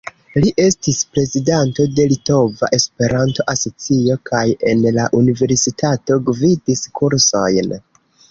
Li 0.43 0.47
estis 0.61 0.95
prezidanto 1.15 1.83
de 1.97 2.05
Litova 2.13 2.69
Esperanto-Asocio, 2.77 4.17
kaj 4.31 4.41
en 4.71 4.83
la 4.97 5.05
universitato 5.21 6.19
gvidis 6.31 6.83
kursojn. 7.01 7.71